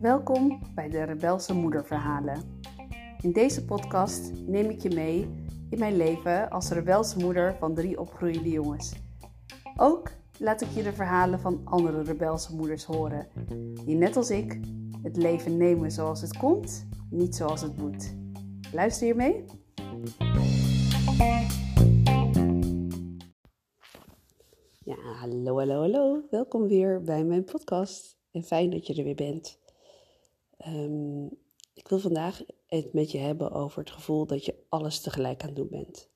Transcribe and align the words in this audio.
Welkom 0.00 0.60
bij 0.74 0.88
de 0.88 1.02
Rebelse 1.02 1.54
Moederverhalen. 1.54 2.42
In 3.20 3.32
deze 3.32 3.64
podcast 3.64 4.32
neem 4.46 4.70
ik 4.70 4.80
je 4.80 4.94
mee 4.94 5.28
in 5.70 5.78
mijn 5.78 5.96
leven 5.96 6.50
als 6.50 6.70
rebelse 6.70 7.18
moeder 7.18 7.56
van 7.58 7.74
drie 7.74 8.00
opgroeiende 8.00 8.50
jongens. 8.50 8.94
Ook 9.76 10.10
laat 10.38 10.60
ik 10.60 10.68
je 10.68 10.82
de 10.82 10.92
verhalen 10.92 11.40
van 11.40 11.60
andere 11.64 12.02
rebelse 12.02 12.54
moeders 12.54 12.84
horen, 12.84 13.26
die 13.84 13.96
net 13.96 14.16
als 14.16 14.30
ik 14.30 14.60
het 15.02 15.16
leven 15.16 15.56
nemen 15.56 15.90
zoals 15.90 16.20
het 16.20 16.36
komt, 16.36 16.86
niet 17.10 17.36
zoals 17.36 17.60
het 17.60 17.76
moet. 17.76 18.14
Luister 18.72 19.06
je 19.06 19.14
mee? 19.14 19.44
Hallo, 25.44 25.58
hallo, 25.58 25.80
hallo. 25.80 26.22
Welkom 26.30 26.68
weer 26.68 27.02
bij 27.02 27.24
mijn 27.24 27.44
podcast. 27.44 28.16
En 28.30 28.42
fijn 28.42 28.70
dat 28.70 28.86
je 28.86 28.94
er 28.94 29.04
weer 29.04 29.14
bent. 29.14 29.58
Ehm, 30.56 31.24
ik 31.74 31.88
wil 31.88 31.98
vandaag 31.98 32.42
het 32.66 32.92
met 32.92 33.10
je 33.10 33.18
hebben 33.18 33.50
over 33.50 33.78
het 33.78 33.90
gevoel 33.90 34.26
dat 34.26 34.44
je 34.44 34.54
alles 34.68 35.00
tegelijk 35.00 35.42
aan 35.42 35.48
het 35.48 35.56
doen 35.56 35.68
bent. 35.70 36.08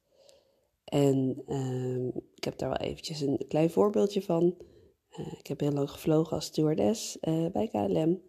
En 0.84 1.42
ehm, 1.46 2.06
ik 2.34 2.44
heb 2.44 2.58
daar 2.58 2.68
wel 2.68 2.78
eventjes 2.78 3.20
een 3.20 3.44
klein 3.48 3.70
voorbeeldje 3.70 4.22
van. 4.22 4.54
Uh, 5.18 5.32
ik 5.38 5.46
heb 5.46 5.60
heel 5.60 5.72
lang 5.72 5.90
gevlogen 5.90 6.36
als 6.36 6.44
stewardess 6.44 7.18
uh, 7.20 7.46
bij 7.50 7.68
KLM. 7.68 8.22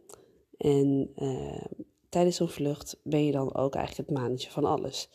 En 0.57 1.11
uh, 1.15 1.65
tijdens 2.09 2.35
zo'n 2.35 2.49
vlucht 2.49 2.99
ben 3.03 3.25
je 3.25 3.31
dan 3.31 3.55
ook 3.55 3.75
eigenlijk 3.75 4.09
het 4.09 4.19
mannetje 4.19 4.51
van 4.51 4.65
alles. 4.65 5.09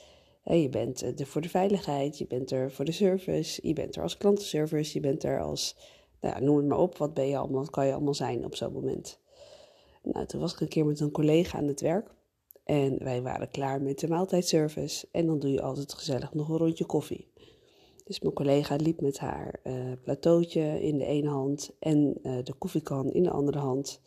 Je 0.56 0.68
bent 0.68 1.20
er 1.20 1.26
voor 1.26 1.40
de 1.40 1.48
veiligheid, 1.48 2.18
je 2.18 2.26
bent 2.26 2.50
er 2.50 2.72
voor 2.72 2.84
de 2.84 2.92
service, 2.92 3.66
je 3.66 3.72
bent 3.72 3.96
er 3.96 4.02
als 4.02 4.16
klantenservice, 4.16 4.94
je 4.94 5.00
bent 5.00 5.24
er 5.24 5.40
als, 5.40 5.76
nou 6.20 6.34
ja, 6.34 6.40
noem 6.40 6.56
het 6.56 6.66
maar 6.66 6.78
op, 6.78 6.96
wat 6.96 7.14
ben 7.14 7.28
je 7.28 7.36
allemaal, 7.36 7.60
wat 7.60 7.70
kan 7.70 7.86
je 7.86 7.92
allemaal 7.92 8.14
zijn 8.14 8.44
op 8.44 8.54
zo'n 8.54 8.72
moment. 8.72 9.20
Nou, 10.02 10.26
toen 10.26 10.40
was 10.40 10.52
ik 10.52 10.60
een 10.60 10.68
keer 10.68 10.86
met 10.86 11.00
een 11.00 11.10
collega 11.10 11.58
aan 11.58 11.66
het 11.66 11.80
werk 11.80 12.14
en 12.64 13.04
wij 13.04 13.22
waren 13.22 13.50
klaar 13.50 13.82
met 13.82 13.98
de 13.98 14.08
maaltijdservice 14.08 15.08
en 15.12 15.26
dan 15.26 15.38
doe 15.38 15.50
je 15.50 15.62
altijd 15.62 15.92
gezellig 15.92 16.34
nog 16.34 16.48
een 16.48 16.56
rondje 16.56 16.84
koffie. 16.84 17.32
Dus 18.04 18.20
mijn 18.20 18.34
collega 18.34 18.76
liep 18.76 19.00
met 19.00 19.18
haar 19.18 19.60
uh, 19.64 19.74
plateautje 20.02 20.82
in 20.82 20.98
de 20.98 21.04
ene 21.04 21.28
hand 21.28 21.76
en 21.78 22.18
uh, 22.22 22.38
de 22.44 22.52
koffiekan 22.52 23.12
in 23.12 23.22
de 23.22 23.30
andere 23.30 23.58
hand. 23.58 24.00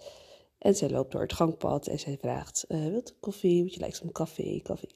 En 0.62 0.76
zij 0.76 0.90
loopt 0.90 1.12
door 1.12 1.22
het 1.22 1.34
gangpad 1.34 1.88
en 1.88 2.00
zij 2.00 2.17
vraagt: 2.17 2.66
uh, 2.67 2.88
Wilt 2.88 3.12
u 3.12 3.14
koffie? 3.20 3.62
Moet 3.62 3.73
je 3.73 3.80
lijkt 3.80 3.95
some 3.95 4.12
koffie? 4.12 4.62
Koffie, 4.62 4.90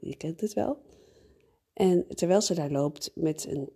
je 0.00 0.16
kent 0.16 0.40
het 0.40 0.54
wel. 0.54 0.82
En 1.72 2.06
terwijl 2.08 2.40
ze 2.40 2.54
daar 2.54 2.70
loopt 2.70 3.10
met 3.14 3.46
een 3.48 3.70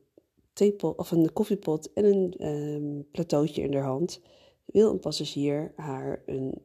theepot 0.53 0.99
of 0.99 1.11
een 1.11 1.33
koffiepot 1.33 1.93
en 1.93 2.05
een 2.05 2.47
um, 2.47 3.11
plateautje 3.11 3.63
in 3.63 3.75
haar 3.75 3.85
hand, 3.85 4.21
wil 4.65 4.91
een 4.91 4.99
passagier 4.99 5.73
haar 5.77 6.23
een, 6.27 6.63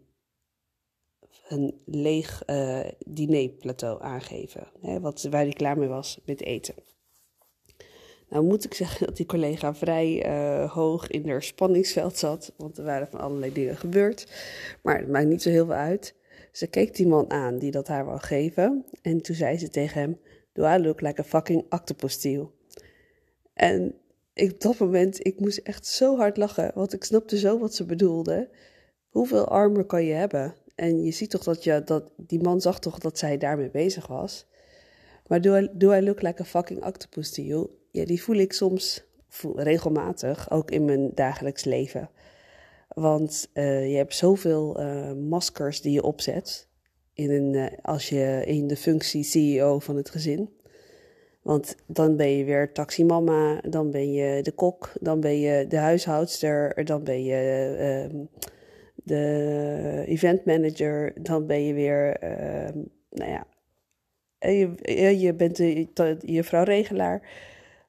een 1.48 1.82
leeg 1.86 2.44
uh, 2.50 2.88
dinerplateau 3.06 4.02
aangeven. 4.02 4.68
Hè, 4.82 5.00
wat, 5.00 5.24
waar 5.24 5.44
hij 5.44 5.54
klaar 5.54 5.78
mee 5.78 5.88
was 5.88 6.20
met 6.26 6.42
eten. 6.42 6.76
Nou 8.30 8.46
moet 8.46 8.66
ik 8.66 8.74
zeggen 8.74 9.06
dat 9.06 9.18
die 9.18 9.26
collega 9.26 9.76
vrij 9.76 10.26
uh, 10.26 10.72
hoog 10.72 11.08
in 11.08 11.30
haar 11.30 11.44
spanningsveld 11.44 12.18
zat, 12.18 12.54
want 12.58 12.78
er 12.78 12.84
waren 12.84 13.08
van 13.08 13.20
allerlei 13.20 13.54
dingen 13.54 13.78
gebeurd. 13.78 14.28
Maar 14.82 15.00
het 15.00 15.08
maakt 15.08 15.28
niet 15.28 15.42
zo 15.42 15.50
heel 15.50 15.66
veel 15.66 15.76
uit. 15.76 16.16
Ze 16.52 16.68
keek 16.68 16.96
die 16.96 17.08
man 17.08 17.32
aan 17.32 17.58
die 17.58 17.72
dat 17.72 17.88
haar 17.88 18.06
wou 18.06 18.20
geven 18.20 18.86
en 19.02 19.22
toen 19.22 19.36
zei 19.36 19.58
ze 19.58 19.70
tegen 19.70 20.02
hem, 20.02 20.20
do 20.54 20.66
I 20.66 20.78
look 20.78 21.02
like 21.02 21.22
a 21.22 21.24
fucking 21.24 21.66
octopus 21.70 22.28
En 23.54 23.96
ik, 24.34 24.52
op 24.52 24.62
dat 24.62 24.78
moment, 24.78 25.26
ik 25.26 25.40
moest 25.40 25.58
echt 25.58 25.86
zo 25.86 26.18
hard 26.18 26.38
lachen, 26.38 26.72
want 26.74 26.94
ik 26.94 27.04
snapte 27.04 27.38
zo 27.38 27.60
wat 27.60 27.76
ze 27.76 27.86
bedoelde. 27.86 28.50
Hoeveel 29.10 29.48
armen 29.48 29.86
kan 29.86 30.04
je 30.04 30.14
hebben? 30.14 30.56
En 30.76 31.04
je 31.04 31.12
ziet 31.12 31.30
toch 31.30 31.44
dat, 31.44 31.64
je, 31.64 31.82
dat 31.86 32.10
die 32.18 32.42
man 32.42 32.62
zag 32.62 32.80
toch 32.80 33.00
dat 33.00 33.18
zij 33.18 33.38
daarmee 33.38 33.70
bezig 33.70 34.08
was. 34.08 34.46
Maar 35.28 35.42
do 35.42 35.56
I, 35.56 35.70
do 35.74 35.92
I 35.94 36.02
look 36.02 36.22
like 36.22 36.42
a 36.42 36.46
fucking 36.46 36.86
octopus 36.86 37.32
to 37.32 37.42
you? 37.42 37.70
Ja, 37.96 38.06
die 38.06 38.24
voel 38.24 38.36
ik 38.36 38.54
soms 38.54 39.04
regelmatig, 39.56 40.52
ook 40.52 40.72
in 40.72 40.86
mijn 40.86 41.12
dagelijks 41.14 41.64
leven. 41.64 42.10
Want 42.88 43.50
uh, 43.54 43.90
je 43.90 43.96
hebt 43.96 44.16
zoveel 44.16 44.82
uh, 44.82 45.12
maskers 45.12 45.82
die 45.82 45.92
je 45.92 46.04
opzet 46.04 46.68
in 47.14 47.32
een, 47.32 47.54
uh, 47.54 47.66
als 47.82 48.10
je 48.10 48.44
in 48.46 48.68
de 48.68 48.76
functie 48.76 49.24
CEO 49.24 49.80
van 49.80 49.96
het 49.96 50.10
gezin. 50.10 50.50
Want 51.42 51.76
dan 51.86 52.16
ben 52.16 52.30
je 52.38 52.44
weer 52.44 52.72
taximama, 52.72 53.62
dan 53.70 53.92
ben 53.92 54.14
je 54.14 54.42
de 54.42 54.52
kok, 54.52 54.94
dan 55.02 55.20
ben 55.20 55.40
je 55.40 55.68
de 55.68 55.78
huishoudster, 55.78 56.86
dan 56.86 57.04
ben 57.04 57.24
je 57.24 57.76
ehm, 57.80 58.26
de 58.96 60.04
event 60.06 60.46
manager, 60.46 61.14
dan 61.24 61.46
ben 61.46 61.66
je 61.66 61.74
weer, 61.74 62.18
ehm, 62.18 62.78
nou 63.10 63.32
ja, 63.32 63.48
je, 64.40 65.20
je 65.20 65.34
bent 65.34 65.56
de, 65.56 65.88
de 65.94 66.18
juffrouw-regelaar. 66.26 67.22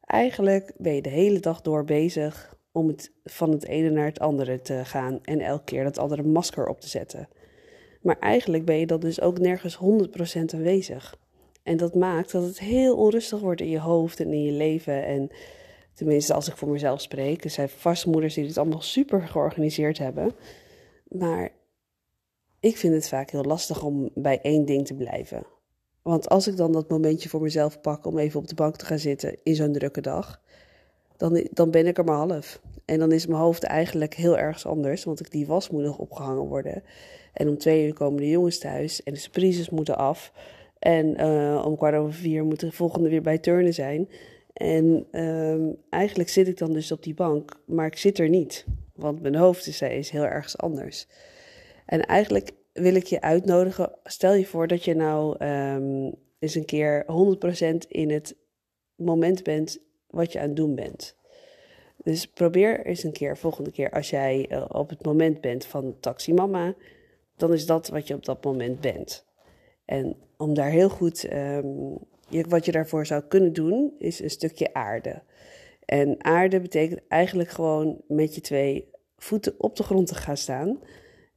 Eigenlijk 0.06 0.72
ben 0.76 0.94
je 0.94 1.02
de 1.02 1.08
hele 1.08 1.40
dag 1.40 1.60
door 1.60 1.84
bezig 1.84 2.56
om 2.72 2.88
het 2.88 3.12
van 3.24 3.50
het 3.50 3.66
ene 3.66 3.90
naar 3.90 4.04
het 4.06 4.18
andere 4.18 4.60
te 4.60 4.84
gaan 4.84 5.18
en 5.22 5.40
elke 5.40 5.64
keer 5.64 5.84
dat 5.84 5.98
andere 5.98 6.22
masker 6.22 6.66
op 6.66 6.80
te 6.80 6.88
zetten. 6.88 7.28
Maar 8.00 8.18
eigenlijk 8.18 8.64
ben 8.64 8.76
je 8.76 8.86
dan 8.86 9.00
dus 9.00 9.20
ook 9.20 9.38
nergens 9.38 9.78
100% 9.78 9.80
aanwezig. 10.54 11.18
En 11.62 11.76
dat 11.76 11.94
maakt 11.94 12.32
dat 12.32 12.42
het 12.42 12.58
heel 12.58 12.96
onrustig 12.96 13.40
wordt 13.40 13.60
in 13.60 13.70
je 13.70 13.80
hoofd 13.80 14.20
en 14.20 14.32
in 14.32 14.42
je 14.42 14.52
leven. 14.52 15.04
En 15.04 15.30
tenminste, 15.94 16.34
als 16.34 16.48
ik 16.48 16.56
voor 16.56 16.68
mezelf 16.68 17.00
spreek, 17.00 17.44
er 17.44 17.50
zijn 17.50 17.68
vast 17.68 18.06
moeders 18.06 18.34
die 18.34 18.46
dit 18.46 18.58
allemaal 18.58 18.80
super 18.80 19.28
georganiseerd 19.28 19.98
hebben. 19.98 20.32
Maar 21.08 21.52
ik 22.60 22.76
vind 22.76 22.94
het 22.94 23.08
vaak 23.08 23.30
heel 23.30 23.44
lastig 23.44 23.82
om 23.82 24.10
bij 24.14 24.40
één 24.40 24.64
ding 24.64 24.86
te 24.86 24.94
blijven. 24.94 25.46
Want 26.06 26.28
als 26.28 26.48
ik 26.48 26.56
dan 26.56 26.72
dat 26.72 26.88
momentje 26.88 27.28
voor 27.28 27.40
mezelf 27.40 27.80
pak 27.80 28.06
om 28.06 28.18
even 28.18 28.40
op 28.40 28.48
de 28.48 28.54
bank 28.54 28.76
te 28.76 28.84
gaan 28.84 28.98
zitten 28.98 29.36
in 29.42 29.54
zo'n 29.54 29.72
drukke 29.72 30.00
dag, 30.00 30.40
dan, 31.16 31.46
dan 31.50 31.70
ben 31.70 31.86
ik 31.86 31.98
er 31.98 32.04
maar 32.04 32.16
half. 32.16 32.60
En 32.84 32.98
dan 32.98 33.12
is 33.12 33.26
mijn 33.26 33.40
hoofd 33.40 33.62
eigenlijk 33.62 34.14
heel 34.14 34.38
ergens 34.38 34.66
anders, 34.66 35.04
want 35.04 35.20
ik, 35.20 35.30
die 35.30 35.46
was 35.46 35.70
moet 35.70 35.82
nog 35.82 35.98
opgehangen 35.98 36.46
worden. 36.46 36.82
En 37.32 37.48
om 37.48 37.58
twee 37.58 37.86
uur 37.86 37.94
komen 37.94 38.20
de 38.20 38.28
jongens 38.28 38.58
thuis 38.58 39.02
en 39.02 39.12
de 39.12 39.18
surprises 39.18 39.70
moeten 39.70 39.96
af. 39.96 40.32
En 40.78 41.20
uh, 41.20 41.62
om 41.64 41.76
kwart 41.76 41.94
over 41.94 42.12
vier 42.12 42.44
moet 42.44 42.60
de 42.60 42.72
volgende 42.72 43.08
weer 43.08 43.22
bij 43.22 43.38
turnen 43.38 43.74
zijn. 43.74 44.08
En 44.52 45.06
uh, 45.12 45.72
eigenlijk 45.90 46.28
zit 46.28 46.48
ik 46.48 46.58
dan 46.58 46.72
dus 46.72 46.92
op 46.92 47.02
die 47.02 47.14
bank, 47.14 47.60
maar 47.64 47.86
ik 47.86 47.96
zit 47.96 48.18
er 48.18 48.28
niet. 48.28 48.64
Want 48.94 49.22
mijn 49.22 49.36
hoofd 49.36 49.66
is, 49.66 49.82
is 49.82 50.10
heel 50.10 50.26
ergens 50.26 50.58
anders. 50.58 51.06
En 51.86 52.00
eigenlijk 52.00 52.50
wil 52.76 52.94
ik 52.94 53.06
je 53.06 53.20
uitnodigen. 53.20 53.92
Stel 54.04 54.34
je 54.34 54.47
voor 54.47 54.66
dat 54.66 54.84
je 54.84 54.94
nou 54.94 55.44
um, 55.44 56.14
eens 56.38 56.54
een 56.54 56.64
keer 56.64 57.04
100% 57.04 57.76
in 57.88 58.10
het 58.10 58.37
moment 58.94 59.42
bent 59.42 59.78
wat 60.06 60.32
je 60.32 60.41
aan 60.41 60.47
het 60.47 60.56
doen 60.56 60.75
bent. 60.75 61.16
Dus 61.97 62.26
probeer 62.26 62.86
eens 62.86 63.03
een 63.03 63.12
keer, 63.12 63.36
volgende 63.36 63.70
keer, 63.70 63.91
als 63.91 64.10
jij 64.10 64.47
uh, 64.50 64.65
op 64.69 64.88
het 64.88 65.04
moment 65.04 65.41
bent 65.41 65.65
van 65.65 65.97
taxi 66.00 66.34
mama, 66.34 66.75
dan 67.36 67.53
is 67.53 67.66
dat 67.66 67.88
wat 67.88 68.06
je 68.06 68.15
op 68.15 68.25
dat 68.25 68.44
moment 68.44 68.81
bent. 68.81 69.25
En 69.84 70.16
om 70.36 70.54
daar 70.54 70.70
heel 70.70 70.88
goed, 70.88 71.32
um, 71.32 71.98
je, 72.28 72.44
wat 72.48 72.65
je 72.65 72.72
daarvoor 72.72 73.06
zou 73.06 73.22
kunnen 73.22 73.53
doen, 73.53 73.94
is 73.98 74.20
een 74.20 74.31
stukje 74.31 74.75
aarde. 74.75 75.22
En 75.84 76.25
aarde 76.25 76.60
betekent 76.60 77.00
eigenlijk 77.09 77.48
gewoon 77.48 78.00
met 78.09 78.34
je 78.34 78.41
twee 78.41 78.91
voeten 79.16 79.54
op 79.59 79.76
de 79.76 79.82
grond 79.82 80.06
te 80.06 80.15
gaan 80.15 80.36
staan. 80.36 80.81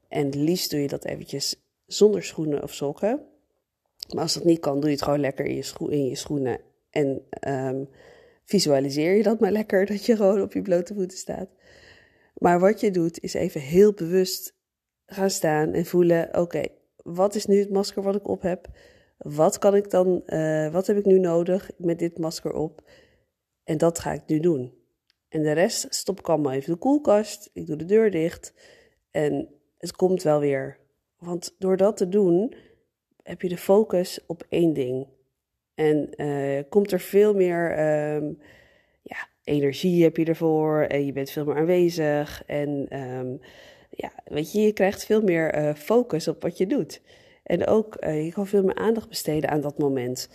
En 0.09 0.29
liefst 0.29 0.71
doe 0.71 0.79
je 0.79 0.87
dat 0.87 1.05
eventjes 1.05 1.55
zonder 1.85 2.23
schoenen 2.23 2.63
of 2.63 2.73
sokken. 2.73 3.25
Maar 4.13 4.21
als 4.23 4.33
dat 4.33 4.43
niet 4.43 4.59
kan, 4.59 4.79
doe 4.79 4.89
je 4.89 4.95
het 4.95 5.03
gewoon 5.03 5.19
lekker 5.19 5.45
in 5.45 5.55
je, 5.55 5.61
scho 5.61 5.87
in 5.87 6.05
je 6.05 6.15
schoenen. 6.15 6.61
En 6.89 7.21
um, 7.47 7.89
visualiseer 8.43 9.15
je 9.15 9.23
dat 9.23 9.39
maar 9.39 9.51
lekker, 9.51 9.85
dat 9.85 10.05
je 10.05 10.15
gewoon 10.15 10.41
op 10.41 10.53
je 10.53 10.61
blote 10.61 10.93
voeten 10.93 11.17
staat. 11.17 11.49
Maar 12.33 12.59
wat 12.59 12.79
je 12.79 12.91
doet, 12.91 13.19
is 13.19 13.33
even 13.33 13.61
heel 13.61 13.93
bewust 13.93 14.55
gaan 15.05 15.29
staan 15.29 15.73
en 15.73 15.85
voelen: 15.85 16.37
oké, 16.37 16.63
wat 16.95 17.35
is 17.35 17.45
nu 17.45 17.59
het 17.59 17.69
masker 17.69 18.03
wat 18.03 18.15
ik 18.15 18.27
op 18.27 18.41
heb? 18.41 18.67
Wat 19.17 19.57
kan 19.57 19.75
ik 19.75 19.89
dan, 19.89 20.21
uh, 20.25 20.71
wat 20.71 20.87
heb 20.87 20.97
ik 20.97 21.05
nu 21.05 21.19
nodig 21.19 21.71
met 21.77 21.99
dit 21.99 22.17
masker 22.17 22.53
op? 22.53 22.89
En 23.63 23.77
dat 23.77 23.99
ga 23.99 24.11
ik 24.11 24.21
nu 24.25 24.39
doen. 24.39 24.73
En 25.29 25.43
de 25.43 25.51
rest 25.51 25.87
stop 25.89 26.19
ik 26.19 26.29
allemaal 26.29 26.51
even 26.51 26.73
de 26.73 26.79
koelkast. 26.79 27.49
Ik 27.53 27.65
doe 27.65 27.75
de 27.75 27.85
deur 27.85 28.11
dicht. 28.11 28.53
En 29.11 29.58
het 29.79 29.95
komt 29.95 30.23
wel 30.23 30.39
weer. 30.39 30.77
Want 31.17 31.55
door 31.57 31.77
dat 31.77 31.97
te 31.97 32.09
doen, 32.09 32.53
heb 33.23 33.41
je 33.41 33.49
de 33.49 33.57
focus 33.57 34.19
op 34.25 34.45
één 34.49 34.73
ding. 34.73 35.07
En 35.75 36.09
uh, 36.15 36.59
komt 36.69 36.91
er 36.91 36.99
veel 36.99 37.33
meer 37.33 37.71
um, 38.15 38.39
ja, 39.01 39.27
energie 39.43 40.03
heb 40.03 40.17
je 40.17 40.25
ervoor 40.25 40.81
en 40.81 41.05
je 41.05 41.11
bent 41.11 41.31
veel 41.31 41.45
meer 41.45 41.55
aanwezig. 41.55 42.43
En 42.45 42.99
um, 42.99 43.39
ja, 43.89 44.11
weet 44.25 44.51
je, 44.51 44.61
je 44.61 44.73
krijgt 44.73 45.05
veel 45.05 45.21
meer 45.21 45.57
uh, 45.57 45.73
focus 45.73 46.27
op 46.27 46.41
wat 46.41 46.57
je 46.57 46.67
doet. 46.67 47.01
En 47.43 47.67
ook, 47.67 47.97
uh, 47.99 48.25
je 48.25 48.31
kan 48.31 48.47
veel 48.47 48.63
meer 48.63 48.75
aandacht 48.75 49.09
besteden 49.09 49.49
aan 49.49 49.61
dat 49.61 49.77
moment. 49.77 50.29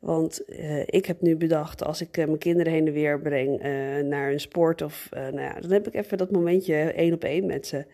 Want 0.00 0.42
ik 0.86 1.06
heb 1.06 1.20
nu 1.20 1.36
bedacht, 1.36 1.84
als 1.84 2.00
ik 2.00 2.16
mijn 2.16 2.38
kinderen 2.38 2.72
heen 2.72 2.86
en 2.86 2.92
weer 2.92 3.20
breng 3.20 3.62
naar 4.04 4.32
een 4.32 4.40
sport, 4.40 4.82
of, 4.82 5.08
nou 5.10 5.40
ja, 5.40 5.60
dan 5.60 5.70
heb 5.70 5.86
ik 5.86 5.94
even 5.94 6.18
dat 6.18 6.30
momentje 6.30 6.74
één 6.74 7.12
op 7.12 7.24
één 7.24 7.46
met 7.46 7.66
ze. 7.66 7.84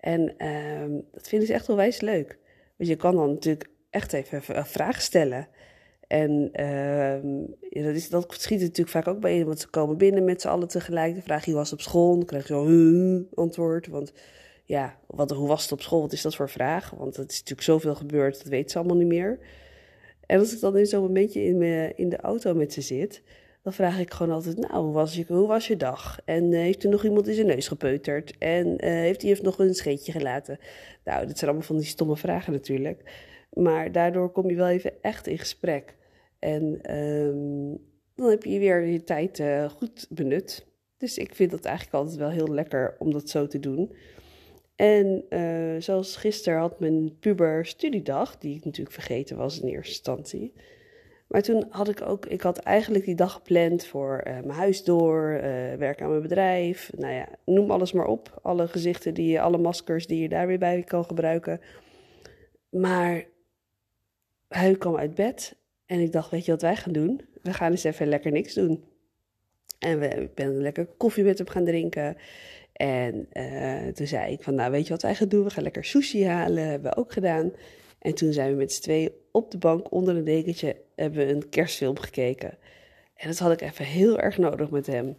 En 0.00 0.36
ehm, 0.36 0.90
dat 1.12 1.28
vinden 1.28 1.48
ze 1.48 1.54
echt 1.54 1.66
wel 1.66 1.76
wijs 1.76 2.00
leuk. 2.00 2.38
Want 2.76 2.90
je 2.90 2.96
kan 2.96 3.16
dan 3.16 3.28
natuurlijk 3.28 3.70
echt 3.90 4.12
even 4.12 4.66
vragen 4.66 5.02
stellen. 5.02 5.48
En 6.06 6.48
ehm, 6.52 7.44
dat, 7.84 7.94
is, 7.94 8.08
dat 8.08 8.34
schiet 8.38 8.60
natuurlijk 8.60 8.88
vaak 8.88 9.08
ook 9.08 9.20
bij 9.20 9.44
want 9.44 9.60
ze 9.60 9.68
komen 9.68 9.96
binnen 9.96 10.24
met 10.24 10.40
z'n 10.40 10.48
allen 10.48 10.68
tegelijk. 10.68 11.12
Dan 11.12 11.22
vraag 11.22 11.44
hoe 11.44 11.54
was 11.54 11.70
het 11.70 11.78
op 11.78 11.84
school? 11.84 12.14
Dan 12.16 12.24
krijg 12.24 12.48
je 12.48 12.54
zo 12.54 12.66
een 12.66 13.28
antwoord. 13.34 13.86
Want 13.86 14.12
ja, 14.64 14.98
wat, 15.06 15.30
hoe 15.30 15.48
was 15.48 15.62
het 15.62 15.72
op 15.72 15.80
school? 15.80 16.00
Wat 16.00 16.12
is 16.12 16.22
dat 16.22 16.36
voor 16.36 16.50
vraag? 16.50 16.90
Want 16.90 17.16
het 17.16 17.30
is 17.30 17.38
natuurlijk 17.38 17.66
zoveel 17.66 17.94
gebeurd, 17.94 18.38
dat 18.38 18.46
weten 18.46 18.70
ze 18.70 18.78
allemaal 18.78 18.96
niet 18.96 19.06
meer. 19.06 19.38
En 20.26 20.38
als 20.38 20.52
ik 20.52 20.60
dan 20.60 20.76
in 20.76 20.86
zo'n 20.86 21.02
momentje 21.02 21.44
in, 21.44 21.58
me, 21.58 21.92
in 21.94 22.08
de 22.08 22.20
auto 22.20 22.54
met 22.54 22.72
ze 22.72 22.80
zit, 22.80 23.22
dan 23.68 23.76
vraag 23.76 23.98
ik 23.98 24.12
gewoon 24.12 24.32
altijd, 24.32 24.56
nou, 24.56 24.84
hoe 24.84 24.92
was 24.92 25.14
je, 25.14 25.24
hoe 25.28 25.46
was 25.46 25.66
je 25.66 25.76
dag? 25.76 26.18
En 26.24 26.52
uh, 26.52 26.58
heeft 26.58 26.84
er 26.84 26.90
nog 26.90 27.04
iemand 27.04 27.28
in 27.28 27.34
zijn 27.34 27.46
neus 27.46 27.68
gepeuterd? 27.68 28.38
En 28.38 28.66
uh, 28.66 28.76
heeft 28.78 29.22
hij 29.22 29.38
nog 29.42 29.58
een 29.58 29.74
scheetje 29.74 30.12
gelaten? 30.12 30.58
Nou, 31.04 31.26
dat 31.26 31.38
zijn 31.38 31.50
allemaal 31.50 31.66
van 31.68 31.76
die 31.76 31.86
stomme 31.86 32.16
vragen 32.16 32.52
natuurlijk. 32.52 33.02
Maar 33.52 33.92
daardoor 33.92 34.30
kom 34.30 34.50
je 34.50 34.56
wel 34.56 34.68
even 34.68 34.92
echt 35.02 35.26
in 35.26 35.38
gesprek. 35.38 35.94
En 36.38 36.94
um, 36.96 37.78
dan 38.14 38.30
heb 38.30 38.44
je 38.44 38.58
weer 38.58 38.84
je 38.84 39.04
tijd 39.04 39.38
uh, 39.38 39.68
goed 39.68 40.06
benut. 40.10 40.66
Dus 40.96 41.18
ik 41.18 41.34
vind 41.34 41.50
dat 41.50 41.64
eigenlijk 41.64 41.96
altijd 41.96 42.16
wel 42.16 42.30
heel 42.30 42.54
lekker 42.54 42.96
om 42.98 43.12
dat 43.12 43.28
zo 43.28 43.46
te 43.46 43.60
doen. 43.60 43.92
En 44.76 45.24
zoals 45.78 46.16
gisteren 46.16 46.58
had 46.58 46.80
mijn 46.80 47.18
puber 47.18 47.66
studiedag, 47.66 48.38
die 48.38 48.56
ik 48.56 48.64
natuurlijk 48.64 48.94
vergeten 48.94 49.36
was 49.36 49.60
in 49.60 49.68
eerste 49.68 49.92
instantie. 49.92 50.52
Maar 51.28 51.42
toen 51.42 51.66
had 51.70 51.88
ik 51.88 52.02
ook, 52.02 52.26
ik 52.26 52.40
had 52.40 52.58
eigenlijk 52.58 53.04
die 53.04 53.14
dag 53.14 53.32
gepland 53.32 53.86
voor 53.86 54.24
uh, 54.26 54.32
mijn 54.32 54.50
huis 54.50 54.84
door, 54.84 55.30
uh, 55.32 55.40
werk 55.74 56.02
aan 56.02 56.08
mijn 56.08 56.22
bedrijf. 56.22 56.90
Nou 56.96 57.14
ja, 57.14 57.28
noem 57.44 57.70
alles 57.70 57.92
maar 57.92 58.06
op. 58.06 58.40
Alle 58.42 58.68
gezichten, 58.68 59.14
die 59.14 59.40
alle 59.40 59.58
maskers 59.58 60.06
die 60.06 60.22
je 60.22 60.28
daar 60.28 60.46
weer 60.46 60.58
bij 60.58 60.82
kan 60.82 61.04
gebruiken. 61.04 61.60
Maar 62.70 63.24
hij 64.48 64.76
kwam 64.76 64.96
uit 64.96 65.14
bed 65.14 65.56
en 65.86 66.00
ik 66.00 66.12
dacht, 66.12 66.30
weet 66.30 66.44
je 66.44 66.50
wat 66.50 66.62
wij 66.62 66.76
gaan 66.76 66.92
doen? 66.92 67.20
We 67.42 67.52
gaan 67.52 67.70
eens 67.70 67.84
even 67.84 68.06
lekker 68.06 68.32
niks 68.32 68.54
doen. 68.54 68.84
En 69.78 69.98
we, 69.98 70.06
ik 70.06 70.34
ben 70.34 70.60
lekker 70.60 70.86
koffie 70.86 71.24
met 71.24 71.38
hem 71.38 71.48
gaan 71.48 71.64
drinken. 71.64 72.16
En 72.72 73.28
uh, 73.32 73.86
toen 73.86 74.06
zei 74.06 74.32
ik 74.32 74.42
van, 74.42 74.54
nou 74.54 74.70
weet 74.70 74.86
je 74.86 74.92
wat 74.92 75.02
wij 75.02 75.14
gaan 75.14 75.28
doen? 75.28 75.44
We 75.44 75.50
gaan 75.50 75.62
lekker 75.62 75.84
sushi 75.84 76.26
halen, 76.26 76.68
hebben 76.68 76.90
we 76.90 76.96
ook 76.96 77.12
gedaan. 77.12 77.52
En 77.98 78.14
toen 78.14 78.32
zijn 78.32 78.50
we 78.50 78.56
met 78.56 78.72
z'n 78.72 78.82
tweeën 78.82 79.12
op 79.32 79.50
de 79.50 79.58
bank 79.58 79.92
onder 79.92 80.16
een 80.16 80.24
dekentje, 80.24 80.76
hebben 80.94 81.28
een 81.28 81.48
kerstfilm 81.48 81.98
gekeken. 81.98 82.58
En 83.14 83.28
dat 83.28 83.38
had 83.38 83.52
ik 83.52 83.60
even 83.60 83.84
heel 83.84 84.18
erg 84.18 84.38
nodig 84.38 84.70
met 84.70 84.86
hem. 84.86 85.16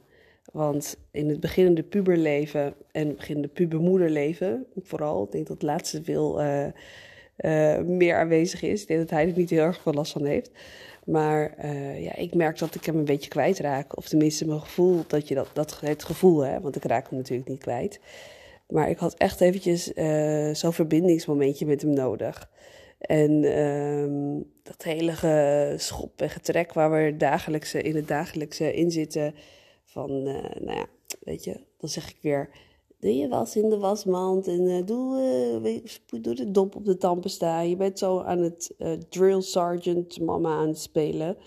Want 0.52 0.98
in 1.12 1.30
het 1.30 1.40
beginnende 1.40 1.84
puberleven 1.84 2.74
en 2.92 3.08
het 3.08 3.16
beginnende 3.16 3.48
pubermoederleven, 3.48 4.66
vooral, 4.84 5.24
ik 5.24 5.32
denk 5.32 5.48
dat 5.48 5.56
het 5.56 5.66
laatste 5.66 6.04
veel 6.04 6.42
uh, 6.42 6.66
uh, 7.38 7.78
meer 7.80 8.16
aanwezig 8.16 8.62
is. 8.62 8.82
Ik 8.82 8.88
denk 8.88 9.00
dat 9.00 9.10
hij 9.10 9.28
er 9.28 9.38
niet 9.38 9.50
heel 9.50 9.64
erg 9.64 9.82
veel 9.82 9.94
last 9.94 10.12
van 10.12 10.26
heeft. 10.26 10.52
Maar 11.06 11.56
uh, 11.64 12.04
ja, 12.04 12.16
ik 12.16 12.34
merk 12.34 12.58
dat 12.58 12.76
ik 12.76 12.86
hem 12.86 12.98
een 12.98 13.06
beetje 13.06 13.30
kwijtraak. 13.30 13.98
Of 13.98 14.08
tenminste 14.08 14.48
mijn 14.48 14.60
gevoel, 14.60 15.04
dat 15.08 15.28
je 15.28 15.36
dat, 15.36 15.50
dat 15.54 15.80
het 15.80 16.04
gevoel, 16.04 16.40
hè, 16.40 16.60
want 16.60 16.76
ik 16.76 16.84
raak 16.84 17.10
hem 17.10 17.18
natuurlijk 17.18 17.50
niet 17.50 17.62
kwijt. 17.62 18.00
Maar 18.70 18.90
ik 18.90 18.98
had 18.98 19.14
echt 19.14 19.42
eventjes 19.42 19.94
uh, 19.94 20.54
zo'n 20.54 20.74
verbindingsmomentje 20.74 21.66
met 21.66 21.82
hem 21.82 21.94
nodig. 21.94 22.50
En 23.00 23.44
uh, 23.44 24.42
dat 24.64 24.84
hele 24.84 25.74
schop 25.78 26.22
en 26.22 26.30
getrek 26.30 26.74
waar 26.74 26.92
we 26.92 27.18
dagelijkse, 27.18 27.82
in 27.82 27.96
het 27.96 28.08
dagelijkse 28.08 28.74
in 28.74 28.92
zitten. 28.92 29.36
Van, 29.86 30.12
uh, 30.12 30.34
nou 30.60 30.78
ja, 30.78 30.86
weet 31.20 31.44
je, 31.44 31.60
dan 31.78 31.90
zeg 31.90 32.10
ik 32.10 32.18
weer 32.22 32.50
doe 33.00 33.16
je 33.16 33.28
was 33.28 33.56
in 33.56 33.70
de 33.70 33.78
wasmand 33.78 34.48
en 34.48 34.62
uh, 34.62 34.86
doe, 34.86 35.82
doe 36.22 36.36
de 36.36 36.52
dop 36.52 36.76
op 36.76 36.86
de 36.86 36.98
tampen 36.98 37.30
staan. 37.30 37.70
Je 37.70 37.76
bent 37.76 38.00
zo 38.00 38.20
aan 38.20 38.40
het 38.40 38.76
drill 39.10 39.42
sergeant 39.42 40.20
mama 40.20 40.50
aan 40.50 40.68
het 40.68 40.80
spelen. 40.80 41.38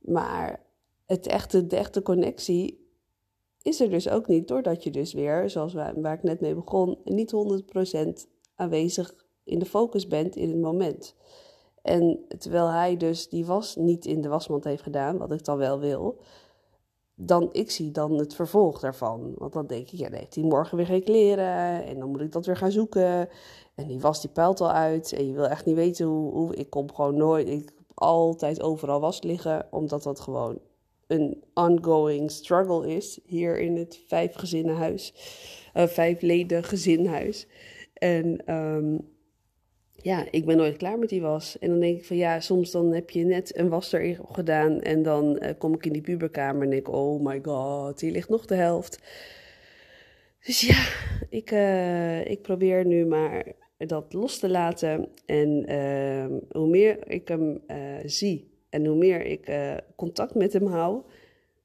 Maar 0.00 0.62
het 1.06 1.26
echte, 1.26 1.66
de 1.66 1.76
echte 1.76 2.02
connectie 2.02 2.81
is 3.62 3.80
er 3.80 3.90
dus 3.90 4.08
ook 4.08 4.26
niet, 4.26 4.48
doordat 4.48 4.82
je 4.82 4.90
dus 4.90 5.12
weer, 5.12 5.50
zoals 5.50 5.74
waar, 5.74 6.12
ik 6.12 6.22
net 6.22 6.40
mee 6.40 6.54
begon, 6.54 6.98
niet 7.04 7.34
100% 8.24 8.28
aanwezig 8.54 9.14
in 9.44 9.58
de 9.58 9.66
focus 9.66 10.06
bent 10.06 10.36
in 10.36 10.50
het 10.50 10.60
moment. 10.60 11.14
En 11.82 12.18
terwijl 12.38 12.68
hij 12.68 12.96
dus 12.96 13.28
die 13.28 13.46
was 13.46 13.76
niet 13.76 14.06
in 14.06 14.20
de 14.20 14.28
wasmand 14.28 14.64
heeft 14.64 14.82
gedaan, 14.82 15.18
wat 15.18 15.32
ik 15.32 15.44
dan 15.44 15.58
wel 15.58 15.78
wil, 15.78 16.18
dan 17.14 17.48
ik 17.52 17.70
zie 17.70 17.90
dan 17.90 18.12
het 18.12 18.34
vervolg 18.34 18.80
daarvan. 18.80 19.32
Want 19.34 19.52
dan 19.52 19.66
denk 19.66 19.90
ik, 19.90 19.98
ja, 19.98 20.08
dan 20.08 20.18
heeft 20.18 20.34
hij 20.34 20.44
morgen 20.44 20.76
weer 20.76 20.86
geen 20.86 21.04
kleren. 21.04 21.84
En 21.84 21.98
dan 21.98 22.10
moet 22.10 22.20
ik 22.20 22.32
dat 22.32 22.46
weer 22.46 22.56
gaan 22.56 22.70
zoeken. 22.70 23.28
En 23.74 23.86
die 23.86 24.00
was 24.00 24.20
die 24.20 24.30
puilt 24.30 24.60
al 24.60 24.70
uit. 24.70 25.12
En 25.12 25.26
je 25.26 25.32
wil 25.32 25.46
echt 25.46 25.64
niet 25.64 25.74
weten 25.74 26.06
hoe, 26.06 26.32
hoe 26.32 26.54
ik 26.54 26.70
kom 26.70 26.92
gewoon 26.92 27.16
nooit. 27.16 27.48
Ik 27.48 27.72
heb 27.76 27.86
altijd 27.94 28.62
overal 28.62 29.00
was 29.00 29.22
liggen. 29.22 29.66
Omdat 29.70 30.02
dat 30.02 30.20
gewoon 30.20 30.58
een 31.12 31.42
ongoing 31.54 32.30
struggle 32.30 32.94
is. 32.94 33.20
Hier 33.24 33.58
in 33.58 33.76
het 33.76 34.00
vijfgezinnenhuis. 34.06 35.14
Uh, 35.74 35.86
vijfleden 35.86 36.64
gezinhuis. 36.64 37.46
En 37.94 38.54
um, 38.54 39.10
ja, 39.96 40.26
ik 40.30 40.44
ben 40.44 40.56
nooit 40.56 40.76
klaar 40.76 40.98
met 40.98 41.08
die 41.08 41.20
was. 41.20 41.58
En 41.58 41.68
dan 41.68 41.80
denk 41.80 41.98
ik 41.98 42.04
van 42.04 42.16
ja, 42.16 42.40
soms 42.40 42.70
dan 42.70 42.92
heb 42.92 43.10
je 43.10 43.24
net 43.24 43.58
een 43.58 43.68
was 43.68 43.92
erin 43.92 44.18
gedaan 44.32 44.80
en 44.80 45.02
dan 45.02 45.38
uh, 45.42 45.50
kom 45.58 45.74
ik 45.74 45.86
in 45.86 45.92
die 45.92 46.02
puberkamer 46.02 46.62
en 46.62 46.70
denk 46.70 46.86
ik, 46.86 46.94
oh 46.94 47.24
my 47.24 47.40
god, 47.42 48.00
hier 48.00 48.12
ligt 48.12 48.28
nog 48.28 48.46
de 48.46 48.54
helft. 48.54 49.00
Dus 50.44 50.60
ja, 50.60 50.86
ik, 51.28 51.50
uh, 51.50 52.26
ik 52.26 52.42
probeer 52.42 52.86
nu 52.86 53.06
maar 53.06 53.52
dat 53.76 54.12
los 54.12 54.38
te 54.38 54.48
laten. 54.48 55.08
En 55.26 55.72
uh, 55.72 56.26
hoe 56.50 56.68
meer 56.68 57.10
ik 57.10 57.28
hem 57.28 57.60
zie 58.04 58.51
en 58.72 58.86
hoe 58.86 58.96
meer 58.96 59.24
ik 59.26 59.52
contact 59.96 60.34
met 60.34 60.52
hem 60.52 60.66
hou, 60.66 61.02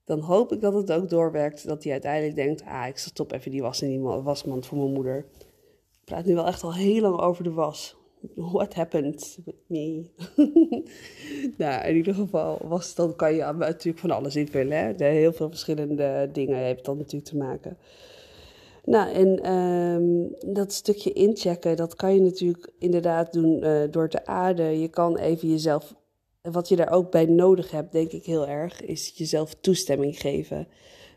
dan 0.06 0.20
hoop 0.20 0.52
ik 0.52 0.62
dat 0.62 0.74
het 0.74 0.92
ook 0.92 1.10
doorwerkt. 1.10 1.68
Dat 1.68 1.84
hij 1.84 1.92
uiteindelijk 1.92 2.36
denkt, 2.36 2.64
ah, 2.66 2.88
ik 2.88 2.98
stop 2.98 3.32
even 3.32 3.52
die 3.52 3.62
was 3.62 3.82
in 3.82 3.90
die 3.90 4.00
wasmand 4.00 4.66
voor 4.66 4.78
mijn 4.78 4.94
moeder. 4.94 5.18
Ik 5.92 6.06
praat 6.06 6.26
nu 6.26 6.34
wel 6.34 6.48
echt 6.48 6.64
al 6.64 6.74
heel 6.74 7.02
lang 7.02 7.20
over 7.20 7.44
de 7.44 7.52
was. 7.52 7.96
What 8.36 8.74
happened 8.74 9.40
with 9.46 9.56
me? 9.68 10.06
nou, 11.58 11.88
in 11.88 11.96
ieder 11.96 12.14
geval 12.14 12.60
was, 12.64 12.96
dan 12.96 13.16
kan 13.16 13.34
je 13.34 13.54
natuurlijk 13.58 14.00
van 14.00 14.12
alles 14.12 14.36
invullen. 14.36 14.78
Hè? 14.78 15.06
Heel 15.06 15.34
veel 15.34 15.50
verschillende 15.50 16.30
dingen 16.32 16.58
heeft 16.58 16.86
dan 16.86 16.98
natuurlijk 16.98 17.30
te 17.30 17.38
maken. 17.38 17.78
Nou, 18.84 19.12
en 19.12 19.52
um, 19.54 20.36
dat 20.54 20.74
stukje 20.74 21.14
inchecken, 21.14 21.76
dat 21.76 21.96
kan 21.96 22.14
je 22.14 22.22
natuurlijk 22.22 22.70
inderdaad 22.80 23.34
doen 23.34 23.64
uh, 23.64 23.82
door 23.92 24.10
te 24.10 24.26
aarden. 24.26 24.80
Je 24.80 24.88
kan 24.88 25.18
even 25.18 25.50
jezelf, 25.50 25.96
wat 26.52 26.68
je 26.68 26.76
daar 26.76 26.92
ook 26.92 27.12
bij 27.12 27.26
nodig 27.26 27.72
hebt, 27.72 27.92
denk 27.92 28.12
ik 28.12 28.26
heel 28.26 28.48
erg, 28.48 28.82
is 28.82 29.14
jezelf 29.16 29.54
toestemming 29.54 30.20
geven. 30.20 30.68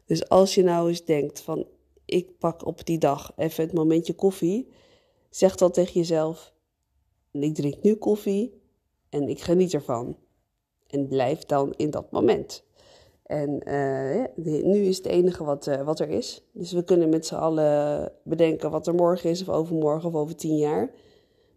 Dus 0.07 0.29
als 0.29 0.55
je 0.55 0.63
nou 0.63 0.89
eens 0.89 1.05
denkt 1.05 1.41
van, 1.41 1.67
ik 2.05 2.39
pak 2.39 2.67
op 2.67 2.87
die 2.87 2.99
dag 2.99 3.33
even 3.37 3.65
het 3.65 3.73
momentje 3.73 4.15
koffie, 4.15 4.69
zeg 5.31 5.55
dan 5.55 5.71
tegen 5.71 5.93
jezelf, 5.93 6.53
ik 7.31 7.55
drink 7.55 7.83
nu 7.83 7.95
koffie 7.95 8.61
en 9.09 9.29
ik 9.29 9.41
geniet 9.41 9.75
ervan. 9.75 10.17
En 10.87 11.09
blijf 11.09 11.45
dan 11.45 11.75
in 11.77 11.91
dat 11.91 12.11
moment. 12.11 12.65
En 13.23 13.69
uh, 13.69 14.25
nu 14.65 14.85
is 14.85 14.97
het 14.97 15.07
enige 15.07 15.45
wat, 15.45 15.67
uh, 15.67 15.83
wat 15.83 16.01
er 16.01 16.09
is. 16.09 16.43
Dus 16.53 16.73
we 16.73 16.85
kunnen 16.85 17.09
met 17.09 17.27
z'n 17.27 17.35
allen 17.35 18.13
bedenken 18.25 18.71
wat 18.71 18.87
er 18.87 18.95
morgen 18.95 19.31
is, 19.31 19.41
of 19.41 19.49
overmorgen, 19.49 20.09
of 20.09 20.15
over 20.15 20.37
tien 20.37 20.57
jaar. 20.57 20.91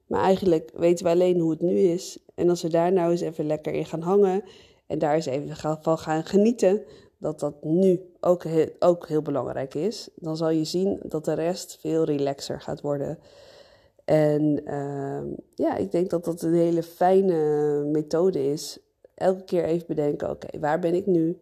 Maar 0.07 0.21
eigenlijk 0.21 0.71
weten 0.75 1.05
we 1.05 1.11
alleen 1.11 1.39
hoe 1.39 1.51
het 1.51 1.61
nu 1.61 1.77
is. 1.77 2.17
En 2.35 2.49
als 2.49 2.61
we 2.61 2.69
daar 2.69 2.91
nou 2.91 3.11
eens 3.11 3.21
even 3.21 3.45
lekker 3.45 3.73
in 3.73 3.85
gaan 3.85 4.01
hangen 4.01 4.43
en 4.87 4.99
daar 4.99 5.15
eens 5.15 5.25
even 5.25 5.77
van 5.81 5.97
gaan 5.97 6.23
genieten, 6.25 6.83
dat 7.17 7.39
dat 7.39 7.63
nu 7.63 8.01
ook 8.19 8.43
heel, 8.43 8.69
ook 8.79 9.07
heel 9.07 9.21
belangrijk 9.21 9.73
is, 9.73 10.09
dan 10.15 10.37
zal 10.37 10.49
je 10.49 10.63
zien 10.63 10.99
dat 11.03 11.25
de 11.25 11.33
rest 11.33 11.77
veel 11.79 12.03
relaxer 12.03 12.61
gaat 12.61 12.81
worden. 12.81 13.19
En 14.05 14.61
uh, 14.65 15.21
ja, 15.55 15.75
ik 15.75 15.91
denk 15.91 16.09
dat 16.09 16.25
dat 16.25 16.41
een 16.41 16.53
hele 16.53 16.83
fijne 16.83 17.37
methode 17.83 18.51
is. 18.51 18.79
Elke 19.15 19.43
keer 19.43 19.63
even 19.63 19.87
bedenken: 19.87 20.29
oké, 20.29 20.59
waar 20.59 20.79
ben 20.79 20.93
ik 20.93 21.05
nu? 21.05 21.39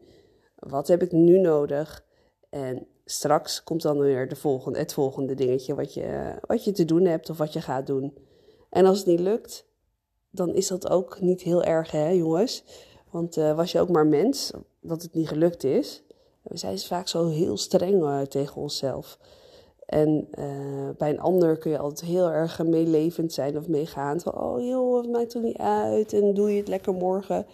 Wat 0.56 0.88
heb 0.88 1.01
ik 1.01 1.12
nu 1.12 1.39
nodig? 1.39 2.06
En 2.50 2.88
straks 3.06 3.63
komt 3.63 3.82
dan 3.82 4.00
weer 4.00 4.27
de 4.27 4.36
volgende, 4.36 4.80
het 4.80 4.94
volgende 4.94 5.34
dingetje 5.34 5.75
wat 5.75 5.94
je, 5.94 6.36
wat 6.48 6.63
je 6.63 6.72
te 6.72 6.86
doen 6.86 7.06
hebt 7.06 7.30
of 7.30 7.38
wat 7.38 7.53
je 7.53 7.62
gaat 7.62 7.88
doen. 7.88 8.13
En 8.72 8.86
als 8.86 8.98
het 8.98 9.08
niet 9.08 9.20
lukt, 9.20 9.66
dan 10.30 10.54
is 10.54 10.68
dat 10.68 10.90
ook 10.90 11.22
niet 11.22 11.42
heel 11.42 11.63
erg, 11.63 11.92
hè, 11.92 12.10
jongens? 12.10 12.63
Want 13.10 13.38
uh, 13.38 13.56
was 13.56 13.72
je 13.72 13.80
ook 13.80 13.90
maar 13.90 14.08
mens 14.08 14.51
dat 14.80 15.01
het 15.01 15.13
niet 15.13 15.28
gelukt 15.28 15.63
is? 15.63 16.04
We 16.42 16.58
zijn 16.58 16.80
vaak 16.80 17.08
zo 17.08 17.28
heel 17.28 17.58
streng 17.58 18.01
uh, 18.01 18.22
tegen 18.22 18.62
onszelf. 18.62 19.18
En 19.86 20.28
uh, 20.40 20.90
bij 20.98 21.10
een 21.10 21.20
ander 21.20 21.58
kun 21.58 21.72
je 21.72 21.78
altijd 21.78 22.10
heel 22.10 22.30
erg 22.30 22.63
meelevend 22.63 23.34
zijn 23.34 23.58
of 23.58 23.68
meegaand. 23.68 24.24
Van, 24.24 24.42
oh 24.42 24.62
joh, 24.62 24.98
het 25.01 25.12
maakt 25.12 25.30
toch 25.30 25.42
niet 25.42 25.58
uit 25.58 26.13
en 26.13 26.34
doe 26.34 26.51
je 26.51 26.60
het 26.60 26.68
lekker 26.68 26.94
morgen. 26.94 27.46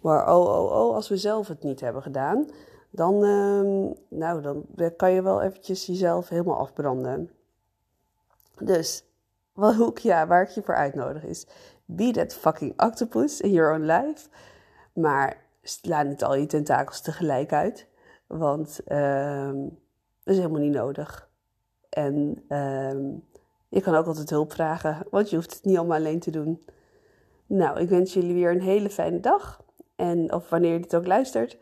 Maar 0.00 0.34
oh, 0.34 0.46
oh, 0.46 0.72
oh, 0.72 0.94
als 0.94 1.08
we 1.08 1.16
zelf 1.16 1.48
het 1.48 1.62
niet 1.62 1.80
hebben 1.80 2.02
gedaan, 2.02 2.46
dan, 2.90 3.24
ehm, 3.24 3.92
nou, 4.18 4.42
dan 4.42 4.66
kan 4.96 5.12
je 5.12 5.22
wel 5.22 5.42
eventjes 5.42 5.86
jezelf 5.86 6.28
helemaal 6.28 6.58
afbranden. 6.58 7.30
Dus, 8.58 9.04
wat, 9.58 10.02
ja, 10.02 10.26
waar 10.26 10.42
ik 10.42 10.48
je 10.48 10.62
voor 10.62 10.74
uitnodig 10.74 11.24
is, 11.24 11.46
be 11.84 12.10
that 12.10 12.34
fucking 12.34 12.82
octopus 12.82 13.40
in 13.40 13.52
your 13.52 13.72
own 13.72 13.84
life. 13.84 14.28
Maar 14.92 15.44
sla 15.62 16.02
niet 16.02 16.24
al 16.24 16.34
je 16.34 16.46
tentakels 16.46 17.00
tegelijk 17.00 17.52
uit, 17.52 17.88
want 18.26 18.80
ehm, 18.84 19.56
dat 20.24 20.34
is 20.34 20.36
helemaal 20.36 20.60
niet 20.60 20.74
nodig. 20.74 21.30
En 21.88 22.44
ehm, 22.48 23.06
je 23.68 23.80
kan 23.80 23.94
ook 23.94 24.06
altijd 24.06 24.30
hulp 24.30 24.52
vragen, 24.52 25.06
want 25.10 25.30
je 25.30 25.36
hoeft 25.36 25.54
het 25.54 25.64
niet 25.64 25.76
allemaal 25.76 25.96
alleen 25.96 26.20
te 26.20 26.30
doen. 26.30 26.64
Nou, 27.46 27.80
ik 27.80 27.88
wens 27.88 28.12
jullie 28.12 28.34
weer 28.34 28.50
een 28.50 28.60
hele 28.60 28.90
fijne 28.90 29.20
dag. 29.20 29.62
En 29.96 30.32
of 30.32 30.48
wanneer 30.48 30.72
je 30.72 30.80
dit 30.80 30.94
ook 30.94 31.06
luistert. 31.06 31.58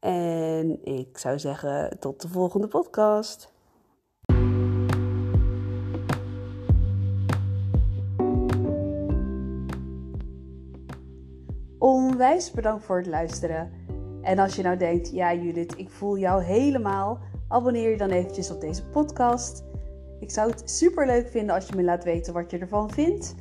En 0.00 0.84
ik 0.84 1.18
zou 1.18 1.38
zeggen, 1.38 1.98
tot 1.98 2.22
de 2.22 2.28
volgende 2.28 2.68
podcast. 2.68 3.54
Onwijs 11.86 12.50
bedankt 12.50 12.84
voor 12.84 12.96
het 12.96 13.06
luisteren. 13.06 13.70
En 14.22 14.38
als 14.38 14.56
je 14.56 14.62
nou 14.62 14.76
denkt, 14.76 15.10
ja 15.10 15.34
Judith, 15.34 15.78
ik 15.78 15.90
voel 15.90 16.18
jou 16.18 16.42
helemaal, 16.42 17.18
abonneer 17.48 17.90
je 17.90 17.96
dan 17.96 18.10
eventjes 18.10 18.50
op 18.50 18.60
deze 18.60 18.86
podcast. 18.86 19.64
Ik 20.20 20.30
zou 20.30 20.50
het 20.50 20.70
super 20.70 21.06
leuk 21.06 21.28
vinden 21.28 21.54
als 21.54 21.66
je 21.66 21.76
me 21.76 21.82
laat 21.82 22.04
weten 22.04 22.32
wat 22.32 22.50
je 22.50 22.58
ervan 22.58 22.90
vindt. 22.90 23.34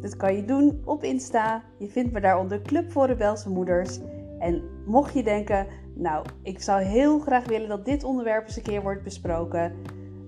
Dat 0.00 0.16
kan 0.16 0.36
je 0.36 0.44
doen 0.44 0.82
op 0.84 1.02
Insta. 1.02 1.62
Je 1.78 1.88
vindt 1.88 2.12
me 2.12 2.20
daar 2.20 2.38
onder 2.38 2.62
Club 2.62 2.92
voor 2.92 3.06
Rebelse 3.06 3.50
Moeders. 3.50 3.98
En 4.38 4.62
mocht 4.86 5.14
je 5.14 5.22
denken, 5.22 5.66
nou, 5.94 6.26
ik 6.42 6.62
zou 6.62 6.82
heel 6.82 7.18
graag 7.18 7.44
willen 7.44 7.68
dat 7.68 7.84
dit 7.84 8.04
onderwerp 8.04 8.46
eens 8.46 8.56
een 8.56 8.62
keer 8.62 8.82
wordt 8.82 9.02
besproken, 9.02 9.72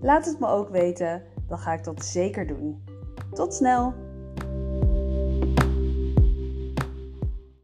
laat 0.00 0.26
het 0.26 0.40
me 0.40 0.46
ook 0.46 0.68
weten. 0.68 1.22
Dan 1.48 1.58
ga 1.58 1.72
ik 1.72 1.84
dat 1.84 2.04
zeker 2.04 2.46
doen. 2.46 2.84
Tot 3.32 3.54
snel! 3.54 4.03